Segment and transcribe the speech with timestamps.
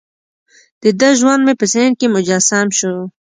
[0.83, 2.93] دده ژوند مې په ذهن کې مجسم شو.